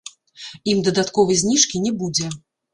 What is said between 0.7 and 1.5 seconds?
Ім дадатковай